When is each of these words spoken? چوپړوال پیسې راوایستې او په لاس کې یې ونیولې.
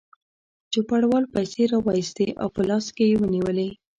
چوپړوال 0.71 1.23
پیسې 1.35 1.63
راوایستې 1.73 2.27
او 2.41 2.47
په 2.55 2.61
لاس 2.69 2.85
کې 2.95 3.05
یې 3.11 3.19
ونیولې. 3.21 3.69